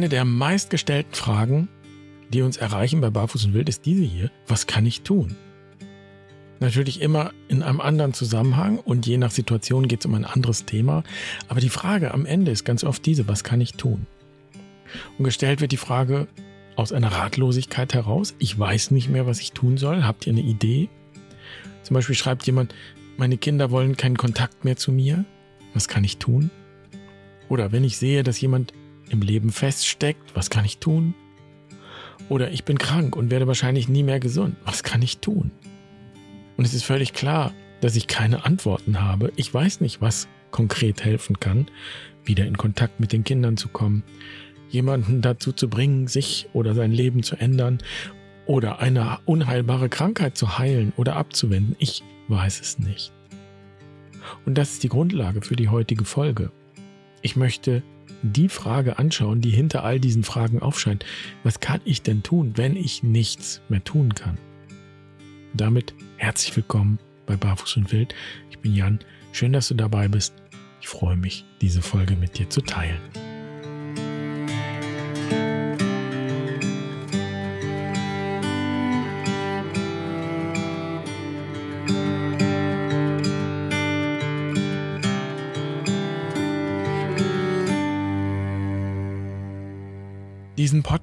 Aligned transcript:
eine 0.00 0.08
der 0.08 0.24
meistgestellten 0.24 1.12
Fragen, 1.12 1.68
die 2.32 2.40
uns 2.40 2.56
erreichen 2.56 3.02
bei 3.02 3.10
Barfuß 3.10 3.44
und 3.44 3.52
Wild, 3.52 3.68
ist 3.68 3.84
diese 3.84 4.02
hier. 4.02 4.30
Was 4.48 4.66
kann 4.66 4.86
ich 4.86 5.02
tun? 5.02 5.36
Natürlich 6.58 7.02
immer 7.02 7.32
in 7.48 7.62
einem 7.62 7.82
anderen 7.82 8.14
Zusammenhang 8.14 8.78
und 8.78 9.06
je 9.06 9.18
nach 9.18 9.30
Situation 9.30 9.88
geht 9.88 10.00
es 10.00 10.06
um 10.06 10.14
ein 10.14 10.24
anderes 10.24 10.64
Thema. 10.64 11.02
Aber 11.48 11.60
die 11.60 11.68
Frage 11.68 12.14
am 12.14 12.24
Ende 12.24 12.50
ist 12.50 12.64
ganz 12.64 12.82
oft 12.82 13.04
diese, 13.04 13.28
was 13.28 13.44
kann 13.44 13.60
ich 13.60 13.74
tun? 13.74 14.06
Und 15.18 15.24
gestellt 15.24 15.60
wird 15.60 15.72
die 15.72 15.76
Frage 15.76 16.28
aus 16.76 16.92
einer 16.92 17.12
Ratlosigkeit 17.12 17.92
heraus. 17.92 18.34
Ich 18.38 18.58
weiß 18.58 18.92
nicht 18.92 19.10
mehr, 19.10 19.26
was 19.26 19.40
ich 19.40 19.52
tun 19.52 19.76
soll. 19.76 20.04
Habt 20.04 20.26
ihr 20.26 20.32
eine 20.32 20.40
Idee? 20.40 20.88
Zum 21.82 21.92
Beispiel 21.92 22.16
schreibt 22.16 22.46
jemand, 22.46 22.74
meine 23.18 23.36
Kinder 23.36 23.70
wollen 23.70 23.98
keinen 23.98 24.16
Kontakt 24.16 24.64
mehr 24.64 24.78
zu 24.78 24.92
mir. 24.92 25.26
Was 25.74 25.88
kann 25.88 26.04
ich 26.04 26.16
tun? 26.16 26.50
Oder 27.50 27.70
wenn 27.70 27.84
ich 27.84 27.98
sehe, 27.98 28.22
dass 28.22 28.40
jemand 28.40 28.72
im 29.10 29.22
Leben 29.22 29.50
feststeckt, 29.52 30.34
was 30.34 30.50
kann 30.50 30.64
ich 30.64 30.78
tun? 30.78 31.14
Oder 32.28 32.52
ich 32.52 32.64
bin 32.64 32.78
krank 32.78 33.16
und 33.16 33.30
werde 33.30 33.46
wahrscheinlich 33.46 33.88
nie 33.88 34.02
mehr 34.02 34.20
gesund. 34.20 34.56
Was 34.64 34.82
kann 34.82 35.02
ich 35.02 35.18
tun? 35.18 35.50
Und 36.56 36.64
es 36.64 36.74
ist 36.74 36.84
völlig 36.84 37.12
klar, 37.12 37.52
dass 37.80 37.96
ich 37.96 38.06
keine 38.06 38.44
Antworten 38.44 39.00
habe. 39.00 39.32
Ich 39.36 39.52
weiß 39.52 39.80
nicht, 39.80 40.00
was 40.00 40.28
konkret 40.50 41.04
helfen 41.04 41.40
kann, 41.40 41.66
wieder 42.24 42.46
in 42.46 42.56
Kontakt 42.56 43.00
mit 43.00 43.12
den 43.12 43.24
Kindern 43.24 43.56
zu 43.56 43.68
kommen, 43.68 44.02
jemanden 44.68 45.22
dazu 45.22 45.52
zu 45.52 45.68
bringen, 45.68 46.06
sich 46.06 46.48
oder 46.52 46.74
sein 46.74 46.92
Leben 46.92 47.22
zu 47.22 47.36
ändern 47.36 47.78
oder 48.46 48.80
eine 48.80 49.18
unheilbare 49.24 49.88
Krankheit 49.88 50.36
zu 50.36 50.58
heilen 50.58 50.92
oder 50.96 51.16
abzuwenden. 51.16 51.76
Ich 51.78 52.02
weiß 52.28 52.60
es 52.60 52.78
nicht. 52.78 53.12
Und 54.44 54.58
das 54.58 54.72
ist 54.72 54.82
die 54.82 54.88
Grundlage 54.88 55.42
für 55.42 55.56
die 55.56 55.68
heutige 55.68 56.04
Folge. 56.04 56.52
Ich 57.22 57.36
möchte 57.36 57.82
die 58.22 58.48
Frage 58.48 58.98
anschauen, 58.98 59.40
die 59.40 59.50
hinter 59.50 59.84
all 59.84 60.00
diesen 60.00 60.24
Fragen 60.24 60.60
aufscheint. 60.60 61.04
Was 61.42 61.60
kann 61.60 61.80
ich 61.84 62.02
denn 62.02 62.22
tun, 62.22 62.52
wenn 62.56 62.76
ich 62.76 63.02
nichts 63.02 63.60
mehr 63.68 63.84
tun 63.84 64.14
kann? 64.14 64.38
damit 65.54 65.94
herzlich 66.16 66.54
willkommen 66.56 66.98
bei 67.26 67.36
Barfuß 67.36 67.76
und 67.76 67.92
Wild. 67.92 68.14
Ich 68.50 68.58
bin 68.58 68.74
Jan. 68.74 69.00
Schön, 69.32 69.52
dass 69.52 69.68
du 69.68 69.74
dabei 69.74 70.08
bist. 70.08 70.34
Ich 70.80 70.88
freue 70.88 71.16
mich, 71.16 71.44
diese 71.60 71.82
Folge 71.82 72.16
mit 72.16 72.38
dir 72.38 72.48
zu 72.48 72.60
teilen. 72.60 73.00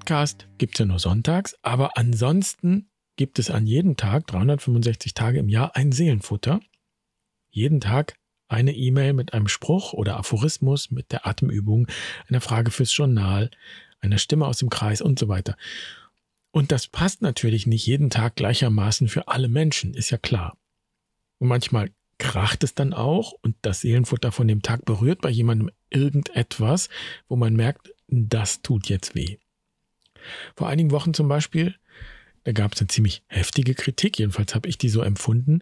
Podcast 0.08 0.48
gibt 0.58 0.76
es 0.76 0.80
ja 0.80 0.86
nur 0.86 1.00
sonntags, 1.00 1.58
aber 1.64 1.98
ansonsten 1.98 2.90
gibt 3.18 3.40
es 3.40 3.52
an 3.52 3.68
jedem 3.68 3.98
Tag, 3.98 4.26
365 4.28 5.14
Tage 5.14 5.38
im 5.38 5.50
Jahr, 5.50 5.76
ein 5.76 5.92
Seelenfutter. 5.92 6.62
Jeden 7.50 7.82
Tag 7.82 8.16
eine 8.48 8.74
E-Mail 8.74 9.12
mit 9.12 9.34
einem 9.34 9.50
Spruch 9.50 9.92
oder 9.92 10.16
Aphorismus, 10.16 10.92
mit 10.92 11.12
der 11.12 11.28
Atemübung, 11.28 11.90
einer 12.30 12.40
Frage 12.40 12.72
fürs 12.72 12.96
Journal, 12.96 13.52
einer 14.00 14.18
Stimme 14.18 14.48
aus 14.48 14.60
dem 14.60 14.70
Kreis 14.70 15.02
und 15.02 15.20
so 15.20 15.28
weiter. 15.28 15.58
Und 16.52 16.72
das 16.72 16.88
passt 16.88 17.22
natürlich 17.22 17.68
nicht 17.68 17.86
jeden 17.86 18.10
Tag 18.10 18.38
gleichermaßen 18.38 19.10
für 19.10 19.28
alle 19.28 19.50
Menschen, 19.50 19.94
ist 19.94 20.10
ja 20.10 20.18
klar. 20.18 20.56
Und 21.38 21.50
manchmal 21.50 21.92
kracht 22.18 22.64
es 22.64 22.74
dann 22.74 22.94
auch 22.94 23.34
und 23.42 23.58
das 23.62 23.82
Seelenfutter 23.82 24.32
von 24.32 24.48
dem 24.48 24.62
Tag 24.62 24.86
berührt 24.86 25.20
bei 25.20 25.32
jemandem 25.32 25.70
irgendetwas, 25.90 26.88
wo 27.28 27.36
man 27.36 27.58
merkt, 27.58 27.92
das 28.08 28.62
tut 28.62 28.88
jetzt 28.88 29.14
weh. 29.14 29.38
Vor 30.56 30.68
einigen 30.68 30.92
Wochen 30.92 31.14
zum 31.14 31.28
Beispiel, 31.28 31.76
da 32.44 32.52
gab 32.52 32.74
es 32.74 32.82
eine 32.82 32.88
ziemlich 32.88 33.24
heftige 33.28 33.76
Kritik, 33.76 34.20
jedenfalls 34.20 34.56
habe 34.56 34.70
ich 34.70 34.78
die 34.78 34.90
so 34.90 35.02
empfunden. 35.02 35.62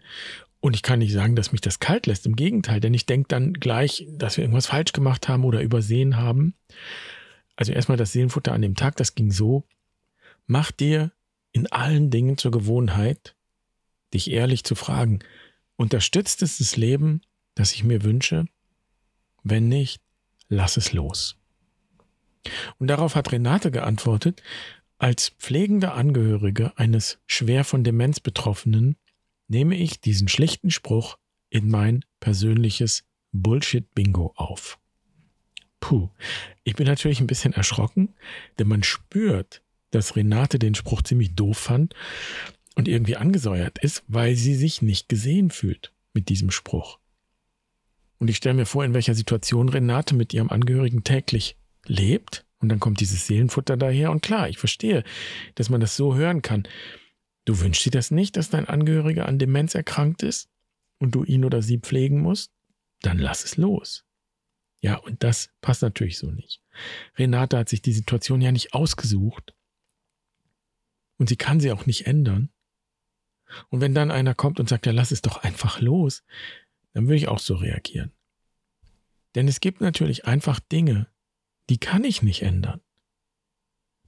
Und 0.60 0.74
ich 0.74 0.82
kann 0.82 1.00
nicht 1.00 1.12
sagen, 1.12 1.36
dass 1.36 1.52
mich 1.52 1.60
das 1.60 1.80
kalt 1.80 2.06
lässt. 2.06 2.26
Im 2.26 2.34
Gegenteil, 2.34 2.80
denn 2.80 2.94
ich 2.94 3.06
denke 3.06 3.28
dann 3.28 3.52
gleich, 3.54 4.06
dass 4.10 4.36
wir 4.36 4.44
irgendwas 4.44 4.66
falsch 4.66 4.92
gemacht 4.92 5.28
haben 5.28 5.44
oder 5.44 5.62
übersehen 5.62 6.16
haben. 6.16 6.54
Also 7.56 7.72
erstmal 7.72 7.98
das 7.98 8.12
Seelenfutter 8.12 8.52
an 8.52 8.62
dem 8.62 8.74
Tag, 8.74 8.96
das 8.96 9.14
ging 9.14 9.30
so. 9.30 9.64
Mach 10.46 10.70
dir 10.72 11.12
in 11.52 11.66
allen 11.72 12.10
Dingen 12.10 12.36
zur 12.36 12.50
Gewohnheit, 12.50 13.34
dich 14.12 14.30
ehrlich 14.30 14.64
zu 14.64 14.74
fragen, 14.74 15.20
unterstützt 15.76 16.42
es 16.42 16.58
das 16.58 16.76
Leben, 16.76 17.22
das 17.54 17.72
ich 17.72 17.84
mir 17.84 18.02
wünsche? 18.02 18.46
Wenn 19.42 19.68
nicht, 19.68 20.02
lass 20.48 20.76
es 20.76 20.92
los. 20.92 21.36
Und 22.78 22.88
darauf 22.88 23.14
hat 23.14 23.32
Renate 23.32 23.70
geantwortet, 23.70 24.42
als 24.98 25.30
pflegende 25.38 25.92
Angehörige 25.92 26.72
eines 26.76 27.18
schwer 27.26 27.64
von 27.64 27.84
Demenz 27.84 28.20
Betroffenen 28.20 28.96
nehme 29.48 29.76
ich 29.76 30.00
diesen 30.00 30.28
schlichten 30.28 30.70
Spruch 30.70 31.18
in 31.50 31.68
mein 31.68 32.04
persönliches 32.20 33.04
Bullshit-Bingo 33.32 34.32
auf. 34.36 34.78
Puh, 35.80 36.08
ich 36.64 36.74
bin 36.74 36.86
natürlich 36.86 37.20
ein 37.20 37.26
bisschen 37.26 37.52
erschrocken, 37.52 38.14
denn 38.58 38.68
man 38.68 38.82
spürt, 38.82 39.62
dass 39.90 40.16
Renate 40.16 40.58
den 40.58 40.74
Spruch 40.74 41.02
ziemlich 41.02 41.34
doof 41.34 41.58
fand 41.58 41.94
und 42.74 42.88
irgendwie 42.88 43.16
angesäuert 43.16 43.78
ist, 43.78 44.02
weil 44.08 44.34
sie 44.34 44.54
sich 44.54 44.82
nicht 44.82 45.08
gesehen 45.08 45.50
fühlt 45.50 45.92
mit 46.12 46.28
diesem 46.28 46.50
Spruch. 46.50 46.98
Und 48.18 48.28
ich 48.28 48.38
stelle 48.38 48.54
mir 48.54 48.66
vor, 48.66 48.84
in 48.84 48.94
welcher 48.94 49.14
Situation 49.14 49.68
Renate 49.68 50.14
mit 50.14 50.32
ihrem 50.32 50.50
Angehörigen 50.50 51.04
täglich 51.04 51.56
lebt 51.88 52.46
und 52.58 52.68
dann 52.68 52.80
kommt 52.80 53.00
dieses 53.00 53.26
Seelenfutter 53.26 53.76
daher. 53.76 54.10
Und 54.10 54.22
klar, 54.22 54.48
ich 54.48 54.58
verstehe, 54.58 55.04
dass 55.54 55.70
man 55.70 55.80
das 55.80 55.96
so 55.96 56.14
hören 56.14 56.42
kann. 56.42 56.66
Du 57.44 57.60
wünschst 57.60 57.86
dir 57.86 57.90
das 57.90 58.10
nicht, 58.10 58.36
dass 58.36 58.50
dein 58.50 58.66
Angehöriger 58.66 59.26
an 59.26 59.38
Demenz 59.38 59.74
erkrankt 59.74 60.22
ist 60.22 60.48
und 60.98 61.14
du 61.14 61.24
ihn 61.24 61.44
oder 61.44 61.62
sie 61.62 61.78
pflegen 61.78 62.20
musst? 62.20 62.52
Dann 63.02 63.18
lass 63.18 63.44
es 63.44 63.56
los. 63.56 64.04
Ja, 64.80 64.96
und 64.96 65.22
das 65.22 65.50
passt 65.60 65.82
natürlich 65.82 66.18
so 66.18 66.30
nicht. 66.30 66.62
Renate 67.16 67.58
hat 67.58 67.68
sich 67.68 67.82
die 67.82 67.92
Situation 67.92 68.40
ja 68.40 68.52
nicht 68.52 68.74
ausgesucht. 68.74 69.54
Und 71.18 71.28
sie 71.28 71.36
kann 71.36 71.60
sie 71.60 71.72
auch 71.72 71.86
nicht 71.86 72.06
ändern. 72.06 72.50
Und 73.68 73.80
wenn 73.80 73.94
dann 73.94 74.10
einer 74.10 74.34
kommt 74.34 74.60
und 74.60 74.68
sagt, 74.68 74.86
ja, 74.86 74.92
lass 74.92 75.12
es 75.12 75.22
doch 75.22 75.38
einfach 75.38 75.80
los, 75.80 76.24
dann 76.92 77.04
würde 77.04 77.16
ich 77.16 77.28
auch 77.28 77.38
so 77.38 77.54
reagieren. 77.54 78.12
Denn 79.34 79.48
es 79.48 79.60
gibt 79.60 79.80
natürlich 79.80 80.24
einfach 80.24 80.60
Dinge, 80.60 81.08
die 81.68 81.78
kann 81.78 82.04
ich 82.04 82.22
nicht 82.22 82.42
ändern. 82.42 82.80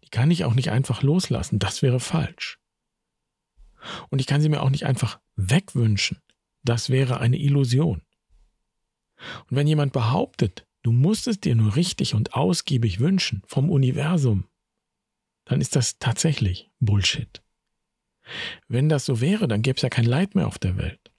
Die 0.05 0.11
kann 0.11 0.31
ich 0.31 0.45
auch 0.45 0.55
nicht 0.55 0.71
einfach 0.71 1.03
loslassen. 1.03 1.59
Das 1.59 1.83
wäre 1.83 2.01
falsch. 2.01 2.59
Und 4.09 4.21
ich 4.21 4.27
kann 4.27 4.41
sie 4.41 4.49
mir 4.49 4.63
auch 4.63 4.71
nicht 4.71 4.87
einfach 4.87 5.21
wegwünschen. 5.37 6.21
Das 6.63 6.91
wäre 6.91 7.21
eine 7.21 7.39
Illusion. 7.39 8.03
Und 9.51 9.57
wenn 9.57 9.67
jemand 9.67 9.93
behauptet, 9.93 10.67
du 10.83 10.93
musst 10.93 11.27
es 11.27 11.41
dir 11.41 11.55
nur 11.55 11.77
richtig 11.77 12.15
und 12.15 12.35
ausgiebig 12.35 13.01
wünschen 13.01 13.43
vom 13.47 13.71
Universum, 13.71 14.49
dann 15.45 15.61
ist 15.61 15.77
das 15.77 15.99
tatsächlich 15.99 16.71
Bullshit. 16.79 17.43
Wenn 18.69 18.89
das 18.89 19.07
so 19.07 19.21
wäre, 19.21 19.49
dann 19.49 19.63
gäbe 19.63 19.77
es 19.77 19.83
ja 19.83 19.89
kein 19.89 20.05
Leid 20.05 20.35
mehr 20.35 20.47
auf 20.47 20.59
der 20.59 20.77
Welt. 20.77 21.11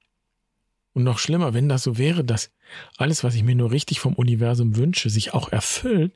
Und 0.94 1.04
noch 1.04 1.20
schlimmer, 1.20 1.54
wenn 1.54 1.70
das 1.70 1.84
so 1.84 1.98
wäre, 1.98 2.24
dass 2.24 2.52
alles, 2.98 3.24
was 3.24 3.36
ich 3.36 3.44
mir 3.44 3.56
nur 3.56 3.72
richtig 3.72 4.00
vom 4.00 4.14
Universum 4.14 4.76
wünsche, 4.76 5.10
sich 5.10 5.34
auch 5.34 5.52
erfüllt, 5.52 6.14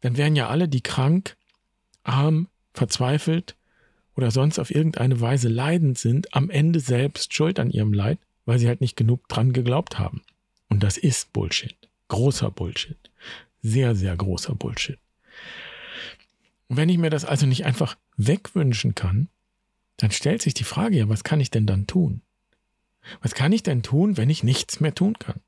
dann 0.00 0.16
wären 0.16 0.36
ja 0.36 0.48
alle, 0.48 0.68
die 0.68 0.80
krank, 0.80 1.36
arm, 2.02 2.48
verzweifelt 2.72 3.56
oder 4.16 4.30
sonst 4.30 4.58
auf 4.58 4.74
irgendeine 4.74 5.20
Weise 5.20 5.48
leidend 5.48 5.98
sind, 5.98 6.34
am 6.34 6.50
Ende 6.50 6.80
selbst 6.80 7.34
schuld 7.34 7.58
an 7.58 7.70
ihrem 7.70 7.92
Leid, 7.92 8.18
weil 8.44 8.58
sie 8.58 8.68
halt 8.68 8.80
nicht 8.80 8.96
genug 8.96 9.28
dran 9.28 9.52
geglaubt 9.52 9.98
haben. 9.98 10.22
Und 10.68 10.82
das 10.82 10.96
ist 10.96 11.32
Bullshit. 11.32 11.76
Großer 12.08 12.50
Bullshit. 12.50 12.98
Sehr, 13.62 13.94
sehr 13.94 14.16
großer 14.16 14.54
Bullshit. 14.54 14.98
Und 16.68 16.76
wenn 16.76 16.88
ich 16.88 16.98
mir 16.98 17.10
das 17.10 17.24
also 17.24 17.46
nicht 17.46 17.64
einfach 17.64 17.96
wegwünschen 18.16 18.94
kann, 18.94 19.28
dann 19.96 20.10
stellt 20.10 20.42
sich 20.42 20.54
die 20.54 20.64
Frage 20.64 20.96
ja, 20.96 21.08
was 21.08 21.24
kann 21.24 21.40
ich 21.40 21.50
denn 21.50 21.66
dann 21.66 21.86
tun? 21.86 22.22
Was 23.22 23.34
kann 23.34 23.52
ich 23.52 23.62
denn 23.62 23.82
tun, 23.82 24.16
wenn 24.16 24.30
ich 24.30 24.42
nichts 24.42 24.80
mehr 24.80 24.94
tun 24.94 25.18
kann? 25.18 25.40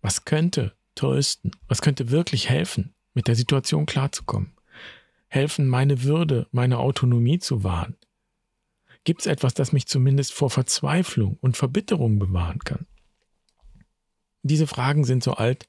Was 0.00 0.24
könnte 0.24 0.74
trösten? 0.94 1.52
Was 1.66 1.82
könnte 1.82 2.10
wirklich 2.10 2.48
helfen, 2.48 2.94
mit 3.14 3.28
der 3.28 3.34
Situation 3.34 3.86
klarzukommen? 3.86 4.54
Helfen, 5.28 5.68
meine 5.68 6.02
Würde, 6.04 6.46
meine 6.50 6.78
Autonomie 6.78 7.38
zu 7.38 7.64
wahren? 7.64 7.96
Gibt 9.04 9.22
es 9.22 9.26
etwas, 9.26 9.54
das 9.54 9.72
mich 9.72 9.86
zumindest 9.86 10.32
vor 10.32 10.50
Verzweiflung 10.50 11.36
und 11.40 11.56
Verbitterung 11.56 12.18
bewahren 12.18 12.58
kann? 12.60 12.86
Diese 14.42 14.66
Fragen 14.66 15.04
sind 15.04 15.22
so 15.22 15.34
alt 15.34 15.68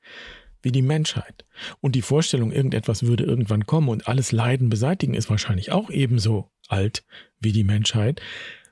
wie 0.61 0.71
die 0.71 0.81
Menschheit. 0.81 1.45
Und 1.79 1.95
die 1.95 2.01
Vorstellung, 2.01 2.51
irgendetwas 2.51 3.03
würde 3.03 3.23
irgendwann 3.23 3.65
kommen 3.65 3.89
und 3.89 4.07
alles 4.07 4.31
Leiden 4.31 4.69
beseitigen, 4.69 5.13
ist 5.13 5.29
wahrscheinlich 5.29 5.71
auch 5.71 5.89
ebenso 5.89 6.51
alt 6.67 7.05
wie 7.39 7.51
die 7.51 7.63
Menschheit. 7.63 8.21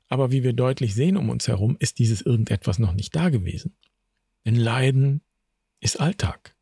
Aber 0.10 0.32
wie 0.32 0.44
wir 0.44 0.54
deutlich 0.54 0.96
sehen 0.96 1.18
um 1.18 1.30
uns 1.30 1.48
herum, 1.48 1.78
ist 1.80 2.00
dieses 2.00 2.22
irgendetwas 2.22 2.80
noch 2.80 2.94
nicht 2.94 3.16
da 3.16 3.30
gewesen. 3.30 3.76
Denn 4.46 4.56
Leiden 4.56 5.22
ist 5.80 6.00
Alltag. 6.00 6.56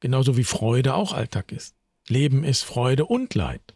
Genauso 0.00 0.36
wie 0.36 0.44
Freude 0.44 0.94
auch 0.94 1.12
Alltag 1.12 1.52
ist. 1.52 1.74
Leben 2.08 2.44
ist 2.44 2.62
Freude 2.62 3.06
und 3.06 3.34
Leid. 3.34 3.74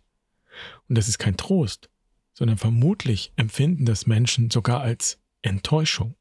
Und 0.89 0.97
das 0.97 1.09
ist 1.09 1.19
kein 1.19 1.37
Trost, 1.37 1.91
sondern 2.33 2.59
vermutlich 2.59 3.33
empfinden 3.37 3.85
das 3.85 4.07
Menschen 4.07 4.51
sogar 4.51 4.81
als 4.81 5.19
Enttäuschung. 5.43 6.15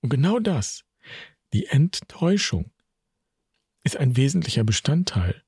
Und 0.00 0.08
genau 0.08 0.38
das, 0.40 0.84
die 1.52 1.66
Enttäuschung, 1.66 2.70
ist 3.84 3.96
ein 3.96 4.16
wesentlicher 4.16 4.64
Bestandteil 4.64 5.42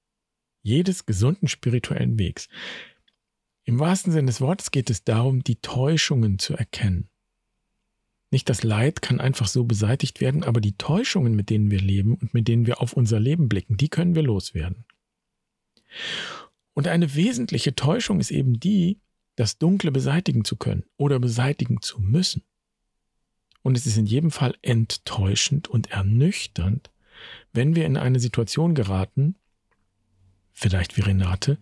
jedes 0.65 1.07
gesunden 1.07 1.47
spirituellen 1.47 2.19
Wegs. 2.19 2.49
Im 3.65 3.79
wahrsten 3.79 4.13
Sinne 4.13 4.27
des 4.27 4.41
Wortes 4.41 4.71
geht 4.71 4.91
es 4.91 5.05
darum, 5.05 5.45
die 5.45 5.57
Täuschungen 5.57 6.39
zu 6.39 6.55
erkennen. 6.55 7.09
Nicht 8.35 8.49
das 8.49 8.65
Leid 8.65 9.01
kann 9.01 9.21
einfach 9.21 9.47
so 9.47 9.63
beseitigt 9.63 10.21
werden, 10.21 10.43
aber 10.43 10.61
die 10.61 10.77
Täuschungen, 10.77 11.37
mit 11.37 11.51
denen 11.51 11.71
wir 11.71 11.81
leben 11.81 12.17
und 12.17 12.35
mit 12.35 12.49
denen 12.49 12.67
wir 12.67 12.81
auf 12.81 12.93
unser 12.93 13.21
Leben 13.21 13.49
blicken, 13.49 13.77
die 13.77 13.89
können 13.89 14.17
wir 14.17 14.25
loswerden. 14.25 14.87
Und 16.73 16.89
eine 16.89 17.15
wesentliche 17.15 17.77
Täuschung 17.77 18.19
ist 18.19 18.33
eben 18.33 18.59
die, 18.59 18.99
das 19.37 19.59
Dunkle 19.59 19.93
beseitigen 19.93 20.45
zu 20.45 20.57
können 20.57 20.83
oder 20.97 21.21
beseitigen 21.21 21.81
zu 21.81 22.01
müssen. 22.01 22.43
Und 23.63 23.79
es 23.79 23.87
ist 23.87 23.99
in 23.99 24.07
jedem 24.07 24.33
Fall 24.33 24.57
enttäuschend 24.63 25.69
und 25.69 25.93
ernüchternd, 25.93 26.91
wenn 27.53 27.77
wir 27.77 27.87
in 27.87 27.97
eine 27.97 28.19
Situation 28.19 28.75
geraten, 28.75 29.37
vielleicht 30.53 30.97
wie 30.97 31.03
Renate, 31.03 31.57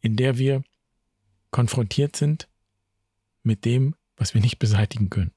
in 0.00 0.14
der 0.14 0.38
wir 0.38 0.62
konfrontiert 1.50 2.14
sind 2.14 2.46
mit 3.42 3.64
dem, 3.64 3.96
was 4.16 4.32
wir 4.32 4.40
nicht 4.40 4.60
beseitigen 4.60 5.10
können, 5.10 5.33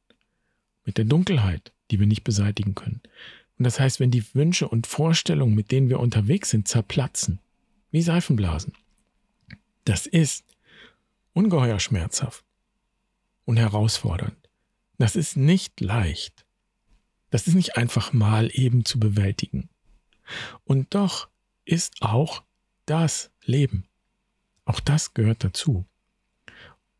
mit 0.87 0.97
der 0.97 1.05
Dunkelheit, 1.05 1.73
die 1.91 1.99
wir 1.99 2.07
nicht 2.07 2.23
beseitigen 2.23 2.73
können. 2.73 3.01
Und 3.59 3.65
das 3.65 3.79
heißt, 3.79 3.99
wenn 3.99 4.09
die 4.09 4.23
Wünsche 4.33 4.69
und 4.69 4.87
Vorstellungen, 4.87 5.53
mit 5.53 5.69
denen 5.69 5.89
wir 5.89 5.99
unterwegs 5.99 6.49
sind, 6.49 6.67
zerplatzen, 6.67 7.39
wie 7.91 8.01
Seifenblasen, 8.01 8.73
das 9.83 10.05
ist 10.05 10.45
ungeheuer 11.33 11.79
schmerzhaft 11.79 12.45
und 13.45 13.57
herausfordernd. 13.57 14.37
Das 14.97 15.15
ist 15.15 15.35
nicht 15.35 15.81
leicht. 15.81 16.45
Das 17.31 17.47
ist 17.47 17.55
nicht 17.55 17.75
einfach 17.75 18.13
mal 18.13 18.49
eben 18.53 18.85
zu 18.85 18.97
bewältigen. 18.99 19.69
Und 20.63 20.95
doch 20.95 21.27
ist 21.65 22.01
auch 22.01 22.43
das 22.85 23.29
Leben. 23.43 23.85
Auch 24.63 24.79
das 24.79 25.13
gehört 25.13 25.43
dazu. 25.43 25.85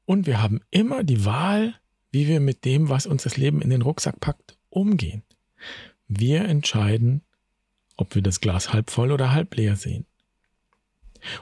Und 0.06 0.26
wir 0.26 0.42
haben 0.42 0.62
immer 0.72 1.04
die 1.04 1.24
Wahl, 1.24 1.80
wie 2.18 2.28
wir 2.28 2.40
mit 2.40 2.66
dem, 2.66 2.90
was 2.90 3.06
uns 3.06 3.22
das 3.22 3.38
Leben 3.38 3.62
in 3.62 3.70
den 3.70 3.84
Rucksack 3.84 4.20
packt, 4.20 4.58
umgehen. 4.72 5.22
Wir 6.08 6.46
entscheiden, 6.46 7.22
ob 7.96 8.16
wir 8.16 8.24
das 8.24 8.42
Glas 8.42 8.74
halb 8.74 8.90
voll 8.90 9.12
oder 9.12 9.34
halb 9.34 9.54
leer 9.56 9.76
sehen. 9.76 10.08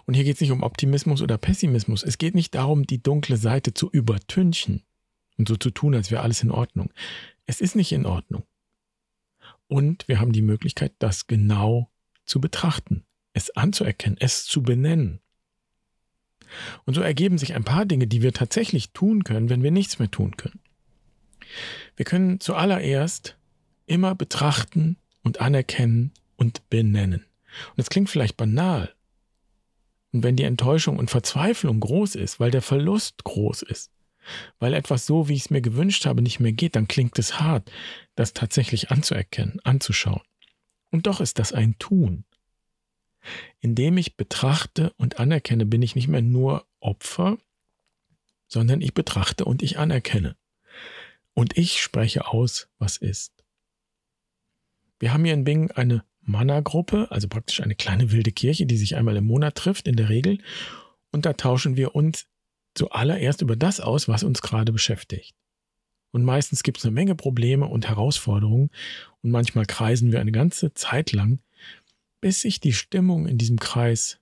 Und 0.06 0.16
hier 0.16 0.26
geht 0.26 0.36
es 0.36 0.42
nicht 0.42 0.52
um 0.52 0.64
Optimismus 0.64 1.22
oder 1.22 1.38
Pessimismus. 1.38 2.04
Es 2.04 2.18
geht 2.18 2.36
nicht 2.36 2.56
darum, 2.56 2.86
die 2.86 3.02
dunkle 3.02 3.38
Seite 3.38 3.74
zu 3.74 3.90
übertünchen 3.90 4.84
und 5.38 5.48
so 5.48 5.56
zu 5.56 5.70
tun, 5.70 5.96
als 5.96 6.12
wäre 6.12 6.24
alles 6.24 6.44
in 6.44 6.52
Ordnung. 6.52 6.92
Es 7.46 7.62
ist 7.62 7.78
nicht 7.78 7.94
in 7.94 8.06
Ordnung. 8.06 8.44
Und 9.68 10.06
wir 10.10 10.20
haben 10.20 10.34
die 10.34 10.42
Möglichkeit, 10.42 10.92
das 11.00 11.26
genau 11.26 11.90
zu 12.26 12.42
betrachten, 12.42 13.06
es 13.32 13.56
anzuerkennen, 13.56 14.18
es 14.20 14.44
zu 14.44 14.62
benennen. 14.62 15.22
Und 16.84 16.96
so 16.96 17.02
ergeben 17.02 17.38
sich 17.38 17.54
ein 17.54 17.64
paar 17.64 17.86
Dinge, 17.86 18.08
die 18.08 18.22
wir 18.22 18.34
tatsächlich 18.34 18.92
tun 18.92 19.24
können, 19.24 19.50
wenn 19.50 19.64
wir 19.64 19.72
nichts 19.72 20.00
mehr 20.00 20.12
tun 20.12 20.36
können. 20.36 20.60
Wir 21.96 22.06
können 22.06 22.40
zuallererst 22.40 23.38
immer 23.86 24.16
betrachten 24.16 24.98
und 25.24 25.42
anerkennen 25.42 26.12
und 26.36 26.70
benennen. 26.70 27.26
Und 27.70 27.78
das 27.78 27.90
klingt 27.90 28.10
vielleicht 28.10 28.38
banal. 28.38 28.94
Und 30.12 30.24
wenn 30.24 30.36
die 30.36 30.44
Enttäuschung 30.44 30.98
und 30.98 31.10
Verzweiflung 31.10 31.80
groß 31.80 32.16
ist, 32.16 32.40
weil 32.40 32.52
der 32.52 32.62
Verlust 32.62 33.24
groß 33.24 33.64
ist, 33.64 33.92
weil 34.60 34.74
etwas 34.74 35.06
so, 35.06 35.28
wie 35.28 35.34
ich 35.34 35.42
es 35.42 35.50
mir 35.50 35.62
gewünscht 35.62 36.06
habe, 36.06 36.22
nicht 36.22 36.40
mehr 36.40 36.52
geht, 36.52 36.76
dann 36.76 36.88
klingt 36.88 37.20
es 37.20 37.40
hart, 37.40 37.72
das 38.16 38.34
tatsächlich 38.34 38.92
anzuerkennen, 38.92 39.60
anzuschauen. 39.64 40.22
Und 40.92 41.08
doch 41.08 41.20
ist 41.22 41.40
das 41.40 41.54
ein 41.54 41.78
Tun. 41.80 42.24
Indem 43.60 43.98
ich 43.98 44.18
betrachte 44.18 44.94
und 44.98 45.20
anerkenne, 45.20 45.66
bin 45.66 45.82
ich 45.82 45.96
nicht 45.96 46.08
mehr 46.08 46.22
nur 46.22 46.66
Opfer, 46.80 47.38
sondern 48.48 48.82
ich 48.82 48.94
betrachte 48.94 49.46
und 49.46 49.64
ich 49.64 49.78
anerkenne. 49.80 50.36
Und 51.36 51.58
ich 51.58 51.82
spreche 51.82 52.28
aus, 52.28 52.70
was 52.80 52.98
ist. 52.98 53.46
Wir 55.00 55.14
haben 55.14 55.26
hier 55.26 55.34
in 55.34 55.44
Bing 55.44 55.70
eine 55.72 56.04
Manna-Gruppe, 56.22 57.08
also 57.12 57.28
praktisch 57.28 57.62
eine 57.62 57.76
kleine 57.76 58.12
wilde 58.12 58.32
Kirche, 58.32 58.66
die 58.66 58.78
sich 58.78 58.96
einmal 58.96 59.18
im 59.18 59.26
Monat 59.26 59.56
trifft, 59.56 59.88
in 59.88 59.98
der 59.98 60.10
Regel. 60.10 60.40
Und 61.12 61.26
da 61.26 61.34
tauschen 61.34 61.76
wir 61.76 61.94
uns 61.94 62.26
zuallererst 62.74 63.42
über 63.42 63.56
das 63.56 63.80
aus, 63.80 64.08
was 64.08 64.24
uns 64.24 64.42
gerade 64.42 64.72
beschäftigt. 64.72 65.36
Und 66.12 66.24
meistens 66.24 66.64
gibt 66.64 66.78
es 66.78 66.86
eine 66.86 66.94
Menge 66.94 67.16
Probleme 67.16 67.68
und 67.68 67.88
Herausforderungen 67.88 68.70
und 69.22 69.32
manchmal 69.32 69.66
kreisen 69.66 70.14
wir 70.14 70.22
eine 70.22 70.32
ganze 70.32 70.74
Zeit 70.74 71.12
lang, 71.12 71.40
bis 72.22 72.42
sich 72.42 72.62
die 72.62 72.74
Stimmung 72.74 73.28
in 73.28 73.38
diesem 73.38 73.60
Kreis 73.60 74.20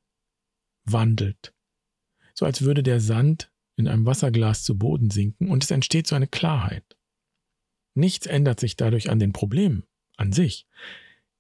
wandelt. 0.86 1.54
So 2.34 2.46
als 2.48 2.64
würde 2.64 2.82
der 2.82 3.00
Sand 3.00 3.52
in 3.76 3.88
einem 3.88 4.08
Wasserglas 4.08 4.64
zu 4.64 4.78
Boden 4.78 5.12
sinken 5.12 5.50
und 5.50 5.64
es 5.64 5.70
entsteht 5.70 6.08
so 6.08 6.16
eine 6.16 6.28
Klarheit. 6.28 6.93
Nichts 7.94 8.26
ändert 8.26 8.60
sich 8.60 8.76
dadurch 8.76 9.10
an 9.10 9.20
den 9.20 9.34
Problemen 9.34 9.84
an 10.18 10.32
sich. 10.32 10.68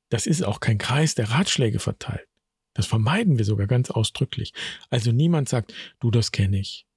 Das 0.09 0.25
ist 0.27 0.43
auch 0.43 0.59
kein 0.59 0.77
Kreis, 0.77 1.15
der 1.15 1.31
Ratschläge 1.31 1.79
verteilt. 1.79 2.27
Das 2.73 2.85
vermeiden 2.85 3.37
wir 3.37 3.45
sogar 3.45 3.67
ganz 3.67 3.91
ausdrücklich. 3.91 4.53
Also 4.89 5.11
niemand 5.11 5.49
sagt, 5.49 5.73
du, 5.99 6.11
das 6.11 6.31
kenne 6.31 6.59
ich. 6.59 6.87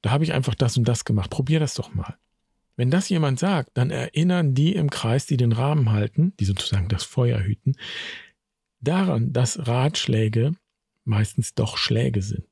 Da 0.00 0.10
habe 0.10 0.24
ich 0.24 0.32
einfach 0.32 0.54
das 0.54 0.76
und 0.76 0.86
das 0.88 1.04
gemacht. 1.04 1.30
Probier 1.30 1.60
das 1.60 1.74
doch 1.74 1.94
mal. 1.94 2.16
Wenn 2.76 2.90
das 2.90 3.08
jemand 3.08 3.38
sagt, 3.38 3.70
dann 3.74 3.90
erinnern 3.90 4.54
die 4.54 4.74
im 4.74 4.90
Kreis, 4.90 5.26
die 5.26 5.36
den 5.36 5.52
Rahmen 5.52 5.92
halten, 5.92 6.34
die 6.40 6.44
sozusagen 6.44 6.88
das 6.88 7.04
Feuer 7.04 7.40
hüten, 7.40 7.76
daran, 8.80 9.32
dass 9.32 9.66
Ratschläge 9.66 10.54
meistens 11.04 11.54
doch 11.54 11.76
Schläge 11.76 12.22
sind. 12.22 12.46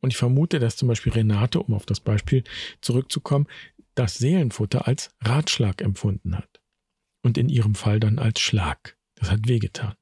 Und 0.00 0.12
ich 0.12 0.16
vermute, 0.16 0.58
dass 0.58 0.76
zum 0.76 0.88
Beispiel 0.88 1.12
Renate, 1.12 1.60
um 1.60 1.74
auf 1.74 1.86
das 1.86 2.00
Beispiel 2.00 2.44
zurückzukommen, 2.80 3.46
das 3.94 4.14
Seelenfutter 4.14 4.86
als 4.86 5.10
Ratschlag 5.20 5.80
empfunden 5.80 6.36
hat. 6.36 6.60
Und 7.22 7.38
in 7.38 7.48
ihrem 7.48 7.74
Fall 7.74 8.00
dann 8.00 8.18
als 8.18 8.40
Schlag. 8.40 8.96
Das 9.14 9.30
hat 9.30 9.46
wehgetan. 9.46 9.94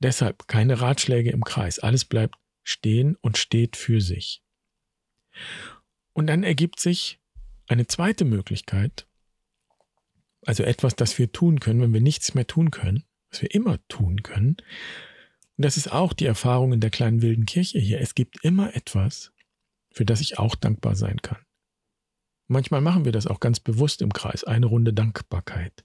Deshalb 0.00 0.46
keine 0.48 0.80
Ratschläge 0.80 1.30
im 1.30 1.44
Kreis. 1.44 1.78
Alles 1.78 2.04
bleibt 2.04 2.36
stehen 2.64 3.16
und 3.20 3.38
steht 3.38 3.76
für 3.76 4.00
sich. 4.00 4.42
Und 6.12 6.26
dann 6.26 6.42
ergibt 6.42 6.80
sich 6.80 7.20
eine 7.68 7.86
zweite 7.86 8.24
Möglichkeit, 8.24 9.06
also 10.46 10.62
etwas, 10.62 10.96
das 10.96 11.18
wir 11.18 11.32
tun 11.32 11.60
können, 11.60 11.80
wenn 11.80 11.94
wir 11.94 12.00
nichts 12.00 12.34
mehr 12.34 12.46
tun 12.46 12.70
können, 12.70 13.04
was 13.30 13.42
wir 13.42 13.54
immer 13.54 13.86
tun 13.88 14.22
können. 14.22 14.56
Und 15.56 15.64
das 15.64 15.76
ist 15.76 15.92
auch 15.92 16.12
die 16.12 16.26
Erfahrung 16.26 16.72
in 16.72 16.80
der 16.80 16.90
kleinen 16.90 17.22
wilden 17.22 17.46
Kirche 17.46 17.78
hier. 17.78 18.00
Es 18.00 18.14
gibt 18.14 18.44
immer 18.44 18.74
etwas, 18.74 19.32
für 19.90 20.04
das 20.04 20.20
ich 20.20 20.38
auch 20.38 20.54
dankbar 20.54 20.96
sein 20.96 21.22
kann. 21.22 21.43
Manchmal 22.46 22.80
machen 22.80 23.04
wir 23.04 23.12
das 23.12 23.26
auch 23.26 23.40
ganz 23.40 23.60
bewusst 23.60 24.02
im 24.02 24.12
Kreis, 24.12 24.44
eine 24.44 24.66
Runde 24.66 24.92
Dankbarkeit. 24.92 25.84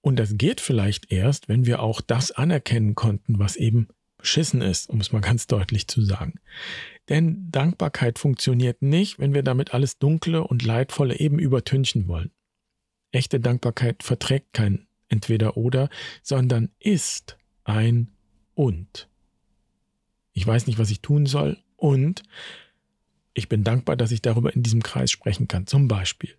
Und 0.00 0.16
das 0.18 0.36
geht 0.36 0.60
vielleicht 0.60 1.12
erst, 1.12 1.48
wenn 1.48 1.64
wir 1.64 1.80
auch 1.80 2.00
das 2.00 2.32
anerkennen 2.32 2.94
konnten, 2.94 3.38
was 3.38 3.56
eben 3.56 3.88
beschissen 4.18 4.62
ist, 4.62 4.88
um 4.88 5.00
es 5.00 5.12
mal 5.12 5.20
ganz 5.20 5.46
deutlich 5.46 5.88
zu 5.88 6.02
sagen. 6.02 6.34
Denn 7.08 7.50
Dankbarkeit 7.50 8.18
funktioniert 8.18 8.82
nicht, 8.82 9.18
wenn 9.18 9.34
wir 9.34 9.42
damit 9.42 9.74
alles 9.74 9.98
Dunkle 9.98 10.44
und 10.44 10.64
Leidvolle 10.64 11.18
eben 11.18 11.38
übertünchen 11.38 12.08
wollen. 12.08 12.30
Echte 13.10 13.40
Dankbarkeit 13.40 14.02
verträgt 14.02 14.54
kein 14.54 14.86
entweder 15.08 15.56
oder, 15.56 15.90
sondern 16.22 16.70
ist 16.78 17.36
ein 17.64 18.10
und. 18.54 19.08
Ich 20.32 20.46
weiß 20.46 20.66
nicht, 20.66 20.78
was 20.78 20.90
ich 20.90 21.00
tun 21.00 21.26
soll 21.26 21.58
und 21.76 22.22
ich 23.34 23.48
bin 23.48 23.64
dankbar, 23.64 23.96
dass 23.96 24.12
ich 24.12 24.22
darüber 24.22 24.54
in 24.54 24.62
diesem 24.62 24.82
Kreis 24.82 25.10
sprechen 25.10 25.48
kann. 25.48 25.66
Zum 25.66 25.88
Beispiel. 25.88 26.34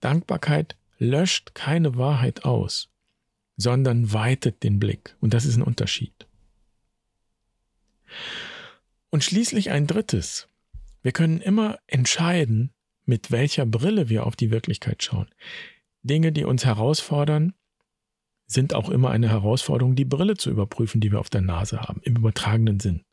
Dankbarkeit 0.00 0.76
löscht 0.98 1.54
keine 1.54 1.96
Wahrheit 1.96 2.44
aus, 2.44 2.90
sondern 3.56 4.12
weitet 4.12 4.62
den 4.62 4.78
Blick. 4.78 5.16
Und 5.20 5.34
das 5.34 5.44
ist 5.44 5.56
ein 5.56 5.62
Unterschied. 5.62 6.26
Und 9.10 9.24
schließlich 9.24 9.70
ein 9.70 9.86
drittes. 9.86 10.48
Wir 11.02 11.12
können 11.12 11.40
immer 11.40 11.78
entscheiden, 11.86 12.72
mit 13.04 13.30
welcher 13.30 13.66
Brille 13.66 14.08
wir 14.08 14.26
auf 14.26 14.36
die 14.36 14.50
Wirklichkeit 14.50 15.02
schauen. 15.02 15.28
Dinge, 16.02 16.32
die 16.32 16.44
uns 16.44 16.64
herausfordern, 16.64 17.54
sind 18.46 18.74
auch 18.74 18.88
immer 18.88 19.10
eine 19.10 19.28
Herausforderung, 19.28 19.94
die 19.94 20.04
Brille 20.04 20.36
zu 20.36 20.50
überprüfen, 20.50 21.00
die 21.00 21.12
wir 21.12 21.20
auf 21.20 21.30
der 21.30 21.40
Nase 21.40 21.80
haben, 21.80 22.00
im 22.02 22.16
übertragenen 22.16 22.80
Sinn. 22.80 23.04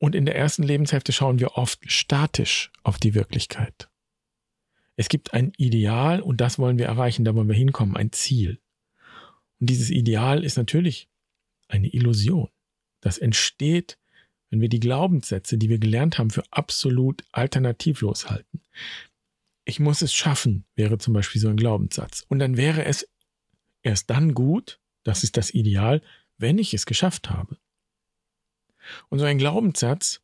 Und 0.00 0.14
in 0.14 0.24
der 0.24 0.34
ersten 0.34 0.62
Lebenshälfte 0.62 1.12
schauen 1.12 1.40
wir 1.40 1.58
oft 1.58 1.78
statisch 1.92 2.72
auf 2.82 2.98
die 2.98 3.14
Wirklichkeit. 3.14 3.90
Es 4.96 5.10
gibt 5.10 5.34
ein 5.34 5.52
Ideal 5.58 6.22
und 6.22 6.40
das 6.40 6.58
wollen 6.58 6.78
wir 6.78 6.86
erreichen, 6.86 7.24
da 7.24 7.34
wollen 7.34 7.48
wir 7.48 7.54
hinkommen, 7.54 7.96
ein 7.96 8.10
Ziel. 8.10 8.58
Und 9.60 9.68
dieses 9.68 9.90
Ideal 9.90 10.42
ist 10.42 10.56
natürlich 10.56 11.10
eine 11.68 11.88
Illusion. 11.88 12.48
Das 13.02 13.18
entsteht, 13.18 13.98
wenn 14.48 14.62
wir 14.62 14.70
die 14.70 14.80
Glaubenssätze, 14.80 15.58
die 15.58 15.68
wir 15.68 15.78
gelernt 15.78 16.18
haben, 16.18 16.30
für 16.30 16.44
absolut 16.50 17.22
alternativlos 17.30 18.30
halten. 18.30 18.62
Ich 19.66 19.80
muss 19.80 20.00
es 20.00 20.14
schaffen, 20.14 20.64
wäre 20.76 20.96
zum 20.96 21.12
Beispiel 21.12 21.42
so 21.42 21.48
ein 21.48 21.56
Glaubenssatz. 21.56 22.24
Und 22.26 22.38
dann 22.38 22.56
wäre 22.56 22.86
es 22.86 23.06
erst 23.82 24.08
dann 24.08 24.32
gut, 24.32 24.80
das 25.02 25.24
ist 25.24 25.36
das 25.36 25.52
Ideal, 25.52 26.00
wenn 26.38 26.56
ich 26.56 26.72
es 26.72 26.86
geschafft 26.86 27.28
habe. 27.28 27.58
Und 29.08 29.18
so 29.18 29.24
ein 29.24 29.38
Glaubenssatz, 29.38 30.20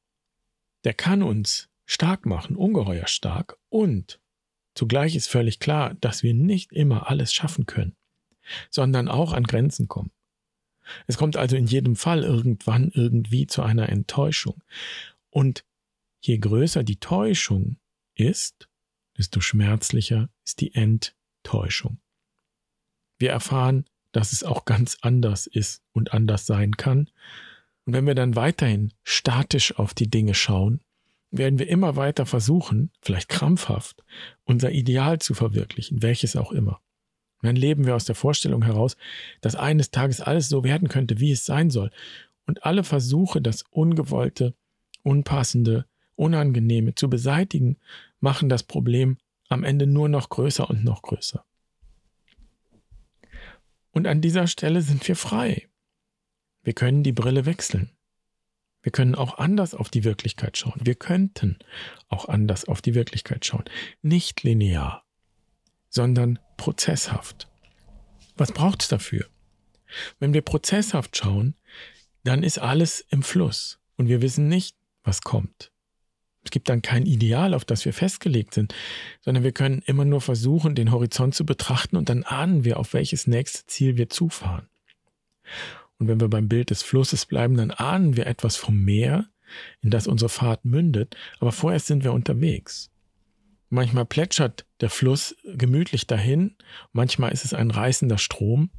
der 0.85 0.95
kann 0.95 1.23
uns 1.23 1.69
stark 1.85 2.27
machen, 2.27 2.57
ungeheuer 2.57 3.07
stark. 3.07 3.59
Und 3.69 4.21
zugleich 4.75 5.15
ist 5.17 5.29
völlig 5.29 5.61
klar, 5.61 5.95
dass 6.01 6.23
wir 6.23 6.35
nicht 6.35 6.73
immer 6.73 7.09
alles 7.09 7.33
schaffen 7.33 7.67
können, 7.67 7.97
sondern 8.71 9.09
auch 9.09 9.33
an 9.33 9.45
Grenzen 9.45 9.89
kommen. 9.89 10.11
Es 11.07 11.17
kommt 11.17 11.37
also 11.37 11.57
in 11.57 11.67
jedem 11.67 11.97
Fall 11.97 12.23
irgendwann 12.23 12.91
irgendwie 12.95 13.47
zu 13.47 13.63
einer 13.63 13.89
Enttäuschung. 13.89 14.63
Und 15.31 15.65
je 16.21 16.39
größer 16.39 16.85
die 16.85 17.01
Täuschung 17.01 17.79
ist, 18.15 18.69
desto 19.17 19.41
schmerzlicher 19.41 20.29
ist 20.45 20.61
die 20.61 20.75
Enttäuschung. 20.75 21.99
Wir 23.19 23.31
erfahren, 23.31 23.87
dass 24.13 24.33
es 24.33 24.45
auch 24.45 24.65
ganz 24.65 24.99
anders 25.01 25.47
ist 25.47 25.83
und 25.93 26.13
anders 26.13 26.47
sein 26.47 26.77
kann. 26.77 27.11
Und 27.87 27.93
wenn 27.93 28.07
wir 28.07 28.15
dann 28.15 28.37
weiterhin 28.37 28.93
statisch 29.05 29.79
auf 29.79 29.95
die 29.95 30.11
Dinge 30.11 30.35
schauen, 30.35 30.81
werden 31.31 31.59
wir 31.59 31.69
immer 31.69 31.97
weiter 31.97 32.27
versuchen, 32.27 32.91
vielleicht 33.01 33.29
krampfhaft, 33.29 34.05
unser 34.45 34.73
Ideal 34.73 35.21
zu 35.21 35.35
verwirklichen, 35.35 36.03
welches 36.03 36.37
auch 36.37 36.53
immer. 36.53 36.81
Und 37.43 37.47
dann 37.47 37.57
leben 37.57 37.87
wir 37.87 37.95
aus 37.95 38.05
der 38.05 38.15
Vorstellung 38.15 38.63
heraus, 38.63 38.97
dass 39.41 39.55
eines 39.55 39.91
Tages 39.91 40.21
alles 40.21 40.49
so 40.49 40.65
werden 40.65 40.89
könnte, 40.89 41.21
wie 41.21 41.31
es 41.31 41.45
sein 41.45 41.71
soll. 41.71 41.91
Und 42.47 42.65
alle 42.65 42.85
Versuche, 42.85 43.41
das 43.41 43.63
Ungewollte, 43.71 44.55
Unpassende, 45.03 45.87
Unangenehme 46.17 46.95
zu 46.95 47.09
beseitigen, 47.09 47.77
machen 48.19 48.49
das 48.49 48.63
Problem 48.63 49.19
am 49.49 49.63
Ende 49.63 49.87
nur 49.87 50.09
noch 50.09 50.29
größer 50.29 50.69
und 50.69 50.83
noch 50.83 51.03
größer. 51.03 51.45
Und 53.93 54.07
an 54.07 54.21
dieser 54.21 54.47
Stelle 54.47 54.83
sind 54.83 55.07
wir 55.07 55.15
frei. 55.15 55.69
Wir 56.67 56.73
können 56.73 57.05
die 57.05 57.13
Brille 57.13 57.47
wechseln. 57.47 57.93
Wir 58.83 58.91
können 58.91 59.15
auch 59.15 59.39
anders 59.39 59.73
auf 59.73 59.89
die 59.89 60.03
Wirklichkeit 60.03 60.59
schauen. 60.59 60.81
Wir 60.83 60.97
könnten 60.97 61.61
auch 62.09 62.29
anders 62.29 62.65
auf 62.65 62.83
die 62.83 62.97
Wirklichkeit 62.97 63.47
schauen. 63.47 63.63
Nicht 64.03 64.43
linear, 64.43 65.05
sondern 65.91 66.41
prozesshaft. 66.57 67.47
Was 68.37 68.51
braucht 68.51 68.83
es 68.83 68.89
dafür? 68.89 69.27
Wenn 70.19 70.35
wir 70.35 70.43
prozesshaft 70.43 71.17
schauen, 71.17 71.55
dann 72.25 72.43
ist 72.43 72.59
alles 72.59 73.07
im 73.11 73.23
Fluss 73.23 73.79
und 73.95 74.09
wir 74.09 74.21
wissen 74.21 74.49
nicht, 74.49 74.77
was 75.05 75.21
kommt. 75.21 75.71
Es 76.43 76.51
gibt 76.51 76.69
dann 76.69 76.83
kein 76.83 77.07
Ideal, 77.07 77.55
auf 77.55 77.65
das 77.65 77.85
wir 77.85 77.93
festgelegt 77.93 78.55
sind, 78.55 78.75
sondern 79.21 79.45
wir 79.45 79.53
können 79.53 79.85
immer 79.87 80.05
nur 80.05 80.21
versuchen, 80.21 80.75
den 80.75 80.91
Horizont 80.91 81.37
zu 81.37 81.47
betrachten 81.47 81.97
und 81.97 82.09
dann 82.09 82.25
ahnen 82.25 82.65
wir, 82.65 82.81
auf 82.81 82.93
welches 82.93 83.29
nächste 83.29 83.67
Ziel 83.67 83.97
wir 83.97 84.09
zufahren. 84.09 84.69
Und 85.99 86.09
wenn 86.09 86.21
wir 86.21 86.29
beim 86.29 86.49
Bild 86.49 86.71
des 86.71 86.83
Flusses 86.83 87.27
bleiben, 87.27 87.57
dann 87.57 87.71
ahnen 87.71 88.17
wir 88.17 88.27
etwas 88.27 88.57
vom 88.57 88.85
Meer, 88.85 89.29
in 89.81 89.91
das 89.91 90.07
unsere 90.07 90.29
Fahrt 90.29 90.65
mündet, 90.65 91.17
aber 91.39 91.53
vorerst 91.53 91.87
sind 91.87 92.05
wir 92.05 92.13
unterwegs. 92.13 92.91
Manchmal 93.69 94.05
plätschert 94.05 94.67
der 94.81 94.91
Fluss 94.91 95.37
gemütlich 95.45 96.07
dahin, 96.07 96.57
manchmal 96.93 97.33
ist 97.33 97.45
es 97.45 97.55
ein 97.55 97.71
reißender 97.71 98.19
Strom. 98.19 98.71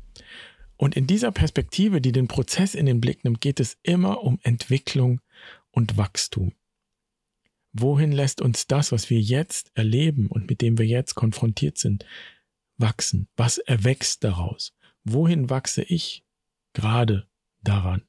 Und 0.77 0.95
in 0.95 1.07
dieser 1.07 1.31
Perspektive, 1.31 2.01
die 2.01 2.11
den 2.11 2.27
Prozess 2.27 2.75
in 2.75 2.85
den 2.85 3.01
Blick 3.01 3.23
nimmt, 3.23 3.41
geht 3.41 3.59
es 3.59 3.77
immer 3.81 4.23
um 4.23 4.39
Entwicklung 4.43 5.21
und 5.71 5.97
Wachstum. 5.97 6.53
Wohin 7.73 8.11
lässt 8.11 8.41
uns 8.41 8.67
das, 8.67 8.91
was 8.91 9.09
wir 9.09 9.19
jetzt 9.19 9.71
erleben 9.73 10.27
und 10.27 10.49
mit 10.49 10.61
dem 10.61 10.77
wir 10.77 10.85
jetzt 10.85 11.15
konfrontiert 11.15 11.77
sind, 11.77 12.05
wachsen? 12.77 13.27
Was 13.35 13.57
erwächst 13.57 14.23
daraus? 14.23 14.73
Wohin 15.03 15.49
wachse 15.49 15.83
ich 15.83 16.23
gerade 16.77 17.27
daran? 17.63 18.01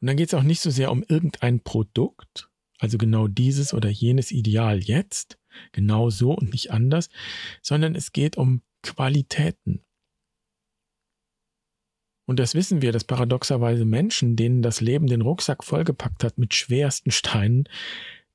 Und 0.00 0.06
dann 0.06 0.16
geht 0.16 0.28
es 0.28 0.34
auch 0.34 0.44
nicht 0.44 0.60
so 0.60 0.70
sehr 0.70 0.92
um 0.92 1.02
irgendein 1.02 1.60
Produkt, 1.60 2.48
also 2.78 2.96
genau 2.96 3.26
dieses 3.26 3.74
oder 3.74 3.88
jenes 3.88 4.30
Ideal 4.30 4.78
jetzt, 4.78 5.38
genau 5.72 6.10
so 6.10 6.32
und 6.32 6.52
nicht 6.52 6.70
anders, 6.70 7.08
sondern 7.60 7.96
es 7.96 8.12
geht 8.12 8.36
um 8.36 8.62
Qualitäten. 8.82 9.84
Und 12.26 12.38
das 12.38 12.54
wissen 12.54 12.82
wir, 12.82 12.92
dass 12.92 13.04
paradoxerweise 13.04 13.84
Menschen, 13.84 14.36
denen 14.36 14.62
das 14.62 14.80
Leben 14.80 15.08
den 15.08 15.22
Rucksack 15.22 15.64
vollgepackt 15.64 16.22
hat 16.22 16.38
mit 16.38 16.54
schwersten 16.54 17.10
Steinen, 17.10 17.68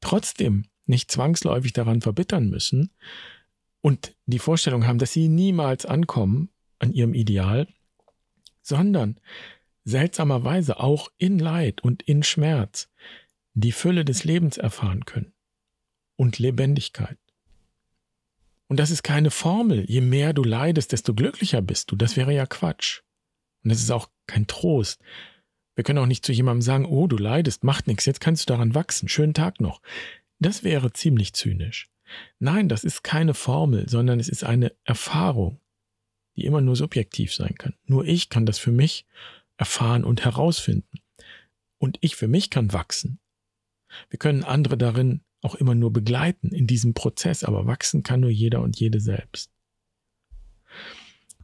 trotzdem 0.01 0.65
nicht 0.85 1.09
zwangsläufig 1.09 1.71
daran 1.71 2.01
verbittern 2.01 2.49
müssen 2.49 2.91
und 3.79 4.15
die 4.25 4.39
Vorstellung 4.39 4.85
haben, 4.85 4.97
dass 4.97 5.13
sie 5.13 5.29
niemals 5.29 5.85
ankommen 5.85 6.49
an 6.79 6.91
ihrem 6.91 7.13
Ideal, 7.13 7.67
sondern 8.63 9.19
seltsamerweise 9.83 10.79
auch 10.79 11.11
in 11.17 11.39
Leid 11.39 11.83
und 11.83 12.03
in 12.03 12.23
Schmerz 12.23 12.89
die 13.53 13.71
Fülle 13.71 14.05
des 14.05 14.23
Lebens 14.23 14.57
erfahren 14.57 15.05
können 15.05 15.33
und 16.15 16.39
Lebendigkeit. 16.39 17.17
Und 18.67 18.79
das 18.79 18.89
ist 18.89 19.03
keine 19.03 19.29
Formel, 19.29 19.85
je 19.87 20.01
mehr 20.01 20.33
du 20.33 20.43
leidest, 20.43 20.93
desto 20.93 21.13
glücklicher 21.13 21.61
bist 21.61 21.91
du. 21.91 21.95
Das 21.95 22.17
wäre 22.17 22.33
ja 22.33 22.45
Quatsch. 22.45 23.01
Und 23.63 23.71
das 23.71 23.79
ist 23.79 23.91
auch 23.91 24.09
kein 24.25 24.47
Trost. 24.47 25.01
Wir 25.75 25.83
können 25.83 25.99
auch 25.99 26.07
nicht 26.07 26.25
zu 26.25 26.31
jemandem 26.31 26.61
sagen, 26.61 26.85
oh, 26.85 27.07
du 27.07 27.17
leidest, 27.17 27.63
macht 27.63 27.87
nichts, 27.87 28.05
jetzt 28.05 28.21
kannst 28.21 28.49
du 28.49 28.53
daran 28.53 28.73
wachsen, 28.73 29.09
schönen 29.09 29.33
Tag 29.33 29.59
noch. 29.59 29.81
Das 30.39 30.63
wäre 30.63 30.91
ziemlich 30.93 31.33
zynisch. 31.33 31.89
Nein, 32.39 32.69
das 32.69 32.83
ist 32.83 33.03
keine 33.03 33.33
Formel, 33.33 33.87
sondern 33.89 34.19
es 34.19 34.29
ist 34.29 34.43
eine 34.43 34.71
Erfahrung, 34.83 35.59
die 36.35 36.45
immer 36.45 36.61
nur 36.61 36.75
subjektiv 36.75 37.33
sein 37.33 37.55
kann. 37.55 37.75
Nur 37.85 38.05
ich 38.05 38.29
kann 38.29 38.45
das 38.45 38.57
für 38.57 38.71
mich 38.71 39.05
erfahren 39.57 40.03
und 40.03 40.25
herausfinden. 40.25 40.99
Und 41.77 41.97
ich 42.01 42.15
für 42.15 42.27
mich 42.27 42.49
kann 42.49 42.73
wachsen. 42.73 43.19
Wir 44.09 44.17
können 44.17 44.43
andere 44.43 44.77
darin 44.77 45.21
auch 45.41 45.55
immer 45.55 45.75
nur 45.75 45.91
begleiten 45.91 46.49
in 46.49 46.67
diesem 46.67 46.93
Prozess, 46.93 47.43
aber 47.43 47.67
wachsen 47.67 48.03
kann 48.03 48.21
nur 48.21 48.29
jeder 48.29 48.61
und 48.61 48.79
jede 48.79 48.99
selbst. 48.99 49.51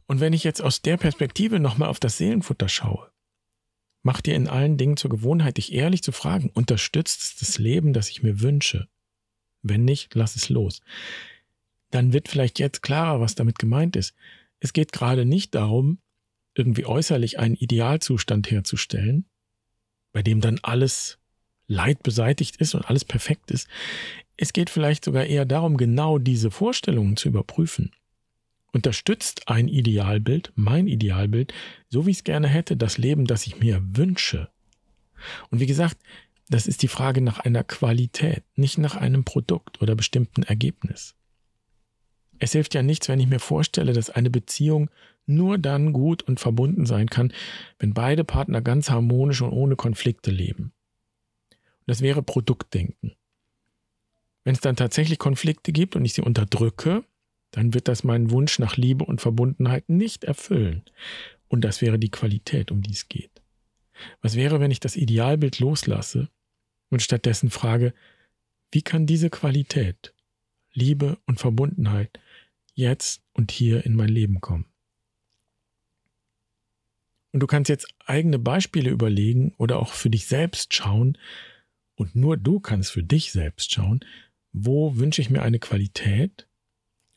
Und 0.06 0.20
wenn 0.20 0.32
ich 0.32 0.42
jetzt 0.42 0.60
aus 0.60 0.82
der 0.82 0.96
Perspektive 0.96 1.60
nochmal 1.60 1.88
auf 1.88 2.00
das 2.00 2.16
Seelenfutter 2.16 2.68
schaue, 2.68 3.10
mach 4.02 4.20
dir 4.20 4.34
in 4.34 4.48
allen 4.48 4.76
Dingen 4.76 4.96
zur 4.96 5.10
Gewohnheit, 5.10 5.58
dich 5.58 5.72
ehrlich 5.72 6.02
zu 6.02 6.10
fragen, 6.10 6.50
unterstützt 6.50 7.22
es 7.22 7.36
das 7.36 7.58
Leben, 7.58 7.92
das 7.92 8.08
ich 8.10 8.22
mir 8.22 8.40
wünsche? 8.40 8.88
Wenn 9.62 9.84
nicht, 9.84 10.14
lass 10.14 10.36
es 10.36 10.48
los. 10.48 10.80
Dann 11.90 12.12
wird 12.12 12.28
vielleicht 12.28 12.58
jetzt 12.58 12.82
klarer, 12.82 13.20
was 13.20 13.34
damit 13.34 13.58
gemeint 13.58 13.94
ist. 13.96 14.14
Es 14.60 14.72
geht 14.72 14.92
gerade 14.92 15.24
nicht 15.24 15.54
darum, 15.54 15.98
irgendwie 16.54 16.86
äußerlich 16.86 17.38
einen 17.38 17.54
Idealzustand 17.54 18.50
herzustellen, 18.50 19.26
bei 20.12 20.22
dem 20.22 20.40
dann 20.40 20.60
alles 20.62 21.18
Leid 21.66 22.02
beseitigt 22.02 22.56
ist 22.56 22.74
und 22.74 22.84
alles 22.84 23.04
perfekt 23.04 23.50
ist. 23.50 23.68
Es 24.36 24.52
geht 24.52 24.70
vielleicht 24.70 25.04
sogar 25.04 25.24
eher 25.24 25.44
darum, 25.44 25.76
genau 25.76 26.18
diese 26.18 26.50
Vorstellungen 26.50 27.16
zu 27.16 27.28
überprüfen 27.28 27.92
unterstützt 28.72 29.48
ein 29.48 29.68
Idealbild, 29.68 30.52
mein 30.54 30.86
Idealbild, 30.86 31.52
so 31.88 32.06
wie 32.06 32.10
ich 32.10 32.18
es 32.18 32.24
gerne 32.24 32.48
hätte, 32.48 32.76
das 32.76 32.98
Leben, 32.98 33.26
das 33.26 33.46
ich 33.46 33.58
mir 33.58 33.82
wünsche. 33.82 34.48
Und 35.50 35.60
wie 35.60 35.66
gesagt, 35.66 35.98
das 36.48 36.66
ist 36.66 36.82
die 36.82 36.88
Frage 36.88 37.20
nach 37.20 37.38
einer 37.40 37.64
Qualität, 37.64 38.44
nicht 38.56 38.78
nach 38.78 38.96
einem 38.96 39.24
Produkt 39.24 39.80
oder 39.82 39.94
bestimmten 39.94 40.42
Ergebnis. 40.42 41.14
Es 42.40 42.52
hilft 42.52 42.74
ja 42.74 42.82
nichts, 42.82 43.08
wenn 43.08 43.20
ich 43.20 43.28
mir 43.28 43.38
vorstelle, 43.38 43.92
dass 43.92 44.10
eine 44.10 44.30
Beziehung 44.30 44.90
nur 45.26 45.58
dann 45.58 45.92
gut 45.92 46.22
und 46.22 46.40
verbunden 46.40 46.86
sein 46.86 47.08
kann, 47.08 47.32
wenn 47.78 47.94
beide 47.94 48.24
Partner 48.24 48.62
ganz 48.62 48.90
harmonisch 48.90 49.42
und 49.42 49.52
ohne 49.52 49.76
Konflikte 49.76 50.30
leben. 50.30 50.72
Und 51.50 51.86
das 51.86 52.00
wäre 52.00 52.22
Produktdenken. 52.22 53.12
Wenn 54.42 54.54
es 54.54 54.60
dann 54.60 54.76
tatsächlich 54.76 55.18
Konflikte 55.18 55.70
gibt 55.70 55.96
und 55.96 56.04
ich 56.04 56.14
sie 56.14 56.22
unterdrücke, 56.22 57.04
dann 57.50 57.74
wird 57.74 57.88
das 57.88 58.04
meinen 58.04 58.30
Wunsch 58.30 58.58
nach 58.58 58.76
Liebe 58.76 59.04
und 59.04 59.20
Verbundenheit 59.20 59.88
nicht 59.88 60.24
erfüllen. 60.24 60.82
Und 61.48 61.62
das 61.62 61.82
wäre 61.82 61.98
die 61.98 62.10
Qualität, 62.10 62.70
um 62.70 62.80
die 62.80 62.92
es 62.92 63.08
geht. 63.08 63.42
Was 64.22 64.34
wäre, 64.34 64.60
wenn 64.60 64.70
ich 64.70 64.80
das 64.80 64.96
Idealbild 64.96 65.58
loslasse 65.58 66.28
und 66.88 67.02
stattdessen 67.02 67.50
frage, 67.50 67.92
wie 68.72 68.82
kann 68.82 69.04
diese 69.04 69.30
Qualität, 69.30 70.14
Liebe 70.72 71.18
und 71.26 71.40
Verbundenheit 71.40 72.18
jetzt 72.80 73.22
und 73.32 73.52
hier 73.52 73.84
in 73.84 73.94
mein 73.94 74.08
Leben 74.08 74.40
kommen? 74.40 74.66
Und 77.32 77.40
du 77.40 77.46
kannst 77.46 77.68
jetzt 77.68 77.86
eigene 78.06 78.38
Beispiele 78.38 78.90
überlegen 78.90 79.54
oder 79.56 79.78
auch 79.78 79.92
für 79.92 80.10
dich 80.10 80.26
selbst 80.26 80.74
schauen, 80.74 81.16
und 82.00 82.16
nur 82.16 82.38
du 82.38 82.60
kannst 82.60 82.92
für 82.92 83.02
dich 83.02 83.30
selbst 83.30 83.72
schauen, 83.72 84.00
wo 84.52 84.96
wünsche 84.96 85.20
ich 85.20 85.28
mir 85.28 85.42
eine 85.42 85.58
Qualität 85.58 86.48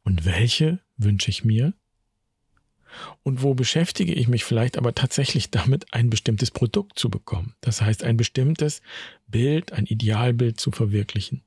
und 0.04 0.26
welche 0.26 0.82
wünsche 0.98 1.30
ich 1.30 1.46
mir? 1.46 1.74
Und 3.24 3.42
wo 3.42 3.54
beschäftige 3.54 4.14
ich 4.14 4.28
mich 4.28 4.44
vielleicht 4.44 4.78
aber 4.78 4.94
tatsächlich 4.94 5.50
damit, 5.52 5.94
ein 5.94 6.10
bestimmtes 6.10 6.52
Produkt 6.52 7.00
zu 7.00 7.10
bekommen? 7.10 7.56
Das 7.62 7.82
heißt, 7.82 8.04
ein 8.04 8.18
bestimmtes 8.18 8.82
Bild, 9.26 9.72
ein 9.72 9.86
Idealbild 9.86 10.60
zu 10.60 10.72
verwirklichen. 10.72 11.44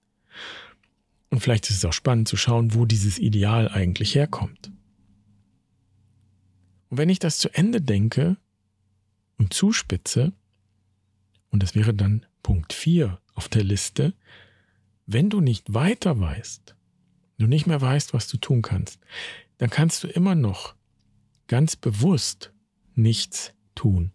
Und 1.30 1.40
vielleicht 1.40 1.68
ist 1.70 1.78
es 1.78 1.84
auch 1.84 1.92
spannend 1.92 2.28
zu 2.28 2.36
schauen, 2.36 2.74
wo 2.74 2.86
dieses 2.86 3.18
Ideal 3.18 3.68
eigentlich 3.68 4.14
herkommt. 4.14 4.70
Und 6.88 6.98
wenn 6.98 7.08
ich 7.08 7.18
das 7.18 7.38
zu 7.38 7.48
Ende 7.52 7.80
denke 7.80 8.36
und 9.38 9.52
zuspitze, 9.52 10.32
und 11.50 11.62
das 11.62 11.74
wäre 11.74 11.94
dann 11.94 12.24
Punkt 12.42 12.72
4 12.72 13.20
auf 13.34 13.48
der 13.48 13.64
Liste, 13.64 14.14
wenn 15.06 15.30
du 15.30 15.40
nicht 15.40 15.74
weiter 15.74 16.18
weißt, 16.18 16.76
du 17.38 17.46
nicht 17.46 17.66
mehr 17.66 17.80
weißt, 17.80 18.14
was 18.14 18.28
du 18.28 18.36
tun 18.36 18.62
kannst, 18.62 19.00
dann 19.58 19.70
kannst 19.70 20.04
du 20.04 20.08
immer 20.08 20.34
noch 20.34 20.74
ganz 21.46 21.76
bewusst 21.76 22.52
nichts 22.94 23.52
tun. 23.74 24.12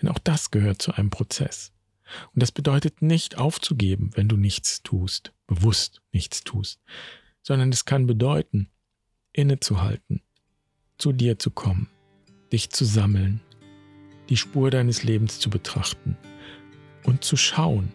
Denn 0.00 0.08
auch 0.08 0.18
das 0.18 0.50
gehört 0.50 0.82
zu 0.82 0.92
einem 0.92 1.10
Prozess. 1.10 1.72
Und 2.34 2.42
das 2.42 2.52
bedeutet 2.52 3.02
nicht 3.02 3.38
aufzugeben, 3.38 4.10
wenn 4.14 4.28
du 4.28 4.36
nichts 4.36 4.82
tust, 4.82 5.32
bewusst 5.54 6.00
nichts 6.12 6.44
tust, 6.44 6.80
sondern 7.42 7.70
es 7.70 7.84
kann 7.84 8.06
bedeuten, 8.06 8.68
innezuhalten, 9.32 10.22
zu 10.98 11.12
dir 11.12 11.38
zu 11.38 11.50
kommen, 11.50 11.88
dich 12.52 12.70
zu 12.70 12.84
sammeln, 12.84 13.40
die 14.28 14.36
Spur 14.36 14.70
deines 14.70 15.02
Lebens 15.02 15.40
zu 15.40 15.50
betrachten 15.50 16.16
und 17.04 17.24
zu 17.24 17.36
schauen. 17.36 17.92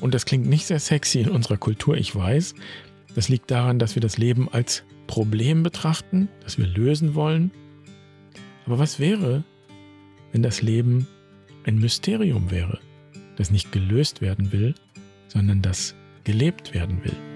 Und 0.00 0.14
das 0.14 0.24
klingt 0.24 0.46
nicht 0.46 0.66
sehr 0.66 0.80
sexy 0.80 1.20
in 1.20 1.30
unserer 1.30 1.58
Kultur, 1.58 1.96
ich 1.96 2.14
weiß. 2.14 2.54
Das 3.14 3.28
liegt 3.28 3.50
daran, 3.50 3.78
dass 3.78 3.94
wir 3.94 4.02
das 4.02 4.18
Leben 4.18 4.48
als 4.48 4.84
Problem 5.06 5.62
betrachten, 5.62 6.28
das 6.42 6.58
wir 6.58 6.66
lösen 6.66 7.14
wollen. 7.14 7.50
Aber 8.66 8.78
was 8.78 8.98
wäre, 8.98 9.44
wenn 10.32 10.42
das 10.42 10.62
Leben 10.62 11.06
ein 11.64 11.78
Mysterium 11.78 12.50
wäre, 12.50 12.80
das 13.36 13.50
nicht 13.50 13.72
gelöst 13.72 14.20
werden 14.20 14.52
will, 14.52 14.74
sondern 15.28 15.62
das 15.62 15.94
gelebt 16.24 16.74
werden 16.74 17.04
will? 17.04 17.27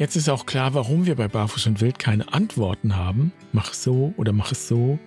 Jetzt 0.00 0.16
ist 0.16 0.30
auch 0.30 0.46
klar, 0.46 0.72
warum 0.72 1.04
wir 1.04 1.14
bei 1.14 1.28
Barfuß 1.28 1.66
und 1.66 1.82
Wild 1.82 1.98
keine 1.98 2.32
Antworten 2.32 2.96
haben. 2.96 3.32
Mach 3.52 3.74
so 3.74 4.14
oder 4.16 4.32
mach 4.32 4.50
es 4.50 4.66
so. 4.66 4.98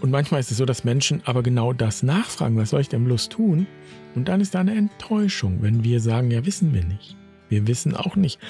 Und 0.00 0.10
manchmal 0.10 0.40
ist 0.40 0.50
es 0.50 0.56
so, 0.56 0.64
dass 0.64 0.82
Menschen 0.82 1.20
aber 1.26 1.42
genau 1.42 1.74
das 1.74 2.02
nachfragen, 2.02 2.56
was 2.56 2.70
soll 2.70 2.80
ich 2.80 2.88
denn 2.88 3.04
bloß 3.04 3.28
tun? 3.28 3.66
Und 4.14 4.28
dann 4.28 4.40
ist 4.40 4.54
da 4.54 4.60
eine 4.60 4.74
Enttäuschung, 4.74 5.58
wenn 5.60 5.84
wir 5.84 6.00
sagen, 6.00 6.30
ja, 6.30 6.46
wissen 6.46 6.72
wir 6.72 6.82
nicht. 6.82 7.18
Wir 7.50 7.66
wissen 7.66 7.94
auch 7.94 8.16
nicht, 8.16 8.40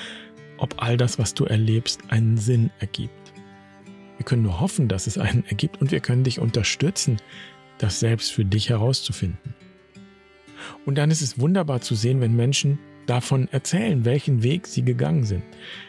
ob 0.59 0.81
all 0.81 0.97
das, 0.97 1.19
was 1.19 1.35
du 1.35 1.45
erlebst, 1.45 2.03
einen 2.11 2.37
Sinn 2.37 2.71
ergibt. 2.79 3.33
Wir 4.19 4.25
können 4.25 4.45
nur 4.45 4.61
hoffen, 4.61 4.87
dass 4.87 5.09
es 5.09 5.19
einen 5.19 5.45
ergibt 5.47 5.81
und 5.81 5.91
wir 5.91 5.99
können 5.99 6.23
dich 6.23 6.39
unterstützen, 6.39 7.17
das 7.79 7.99
selbst 7.99 8.31
für 8.31 8.45
dich 8.45 8.69
herauszufinden. 8.69 9.57
Und 10.87 10.99
dann 10.99 11.11
ist 11.11 11.21
es 11.21 11.41
wunderbar 11.41 11.81
zu 11.81 11.97
sehen, 11.97 12.21
wenn 12.21 12.37
Menschen 12.37 12.79
davon 13.07 13.49
erzählen, 13.51 14.05
welchen 14.05 14.43
Weg 14.43 14.67
sie 14.67 14.85
gegangen 14.85 15.25
sind. 15.25 15.43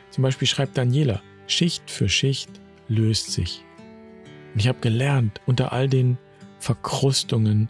Zum 0.10 0.22
Beispiel 0.22 0.48
schreibt 0.48 0.78
Daniela, 0.78 1.22
Schicht 1.48 1.90
für 1.90 2.10
Schicht 2.10 2.50
löst 2.88 3.32
sich. 3.32 3.64
Und 4.54 4.60
ich 4.60 4.68
habe 4.68 4.80
gelernt, 4.80 5.42
unter 5.46 5.74
all 5.74 5.88
den 5.88 6.18
Verkrustungen, 6.60 7.70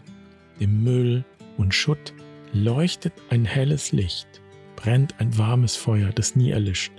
dem 0.60 0.84
Müll 0.84 1.24
und 1.56 1.74
Schutt 1.74 2.14
leuchtet 2.52 3.12
ein 3.30 3.44
helles 3.44 3.92
Licht, 3.92 4.28
brennt 4.76 5.18
ein 5.18 5.36
warmes 5.36 5.76
Feuer, 5.76 6.10
das 6.14 6.36
nie 6.36 6.50
erlischt 6.50 6.92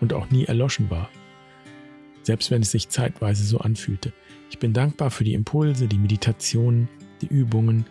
und 0.00 0.12
auch 0.12 0.30
nie 0.30 0.44
erloschen 0.44 0.90
war, 0.90 1.10
selbst 2.22 2.50
wenn 2.50 2.62
es 2.62 2.70
sich 2.70 2.88
zeitweise 2.88 3.44
so 3.44 3.58
anfühlte. 3.58 4.12
Ich 4.50 4.58
bin 4.58 4.72
dankbar 4.72 5.10
für 5.10 5.24
die 5.24 5.34
Impulse, 5.34 5.88
die 5.88 5.98
Meditationen, 5.98 6.88
die 7.20 7.26
Übungen, 7.26 7.84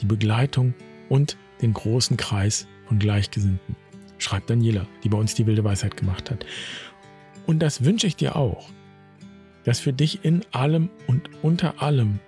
die 0.00 0.06
Begleitung 0.06 0.74
und 1.08 1.36
den 1.62 1.72
großen 1.72 2.16
Kreis 2.16 2.68
von 2.86 2.98
Gleichgesinnten, 2.98 3.76
schreibt 4.18 4.50
Daniela, 4.50 4.86
die 5.02 5.08
bei 5.08 5.18
uns 5.18 5.34
die 5.34 5.46
wilde 5.46 5.64
Weisheit 5.64 5.96
gemacht 5.96 6.30
hat. 6.30 6.44
Und 7.46 7.60
das 7.60 7.84
wünsche 7.84 8.06
ich 8.06 8.16
dir 8.16 8.36
auch, 8.36 8.70
dass 9.64 9.80
für 9.80 9.92
dich 9.92 10.24
in 10.24 10.44
allem 10.52 10.90
und 11.06 11.30
unter 11.42 11.82
allem 11.82 12.20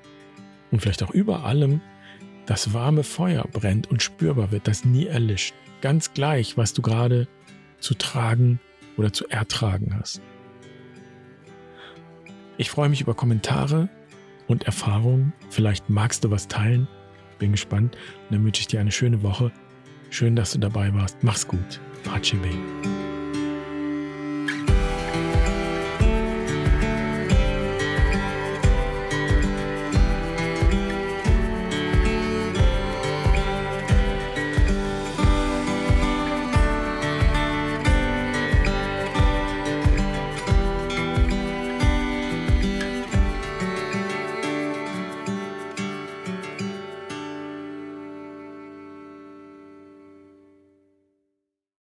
und 0.71 0.81
vielleicht 0.81 1.03
auch 1.03 1.11
über 1.11 1.45
allem 1.45 1.81
das 2.47 2.73
warme 2.73 3.03
Feuer 3.03 3.45
brennt 3.53 3.91
und 3.91 4.03
spürbar 4.03 4.53
wird, 4.53 4.69
das 4.69 4.85
nie 4.85 5.07
erlischt. 5.07 5.55
Ganz 5.81 6.15
gleich, 6.15 6.57
was 6.57 6.73
du 6.73 6.83
gerade 6.83 7.29
zu 7.81 7.95
tragen 7.95 8.61
oder 8.97 9.13
zu 9.13 9.29
ertragen 9.29 9.97
hast. 9.99 10.21
Ich 12.57 12.71
freue 12.71 12.89
mich 12.89 13.01
über 13.01 13.15
Kommentare 13.15 13.89
und 14.47 14.65
Erfahrungen. 14.65 15.33
Vielleicht 15.51 15.91
magst 15.91 16.25
du 16.25 16.31
was 16.31 16.49
teilen. 16.49 16.89
Bin 17.39 17.53
gespannt. 17.53 17.97
Und 18.29 18.37
dann 18.37 18.45
wünsche 18.45 18.61
ich 18.61 18.67
dir 18.67 18.81
eine 18.81 18.93
schöne 18.93 19.23
Woche 19.23 19.53
Schön, 20.11 20.37
dass 20.37 20.53
du 20.53 20.59
dabei 20.59 20.93
warst. 20.95 21.17
Mach's 21.23 21.47
gut. 21.47 21.81
Bem. 22.05 23.06